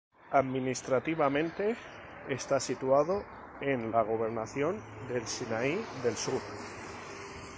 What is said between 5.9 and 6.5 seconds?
del Sur.